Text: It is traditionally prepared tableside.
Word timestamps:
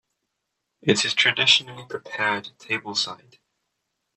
It 0.81 1.05
is 1.05 1.13
traditionally 1.13 1.85
prepared 1.85 2.49
tableside. 2.57 3.37